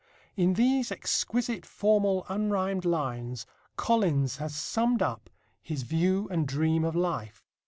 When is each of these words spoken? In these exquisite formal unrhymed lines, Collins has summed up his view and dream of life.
In 0.35 0.55
these 0.55 0.91
exquisite 0.91 1.63
formal 1.63 2.25
unrhymed 2.27 2.85
lines, 2.85 3.45
Collins 3.77 4.37
has 4.37 4.55
summed 4.55 5.03
up 5.03 5.29
his 5.61 5.83
view 5.83 6.27
and 6.29 6.47
dream 6.47 6.83
of 6.83 6.95
life. 6.95 7.43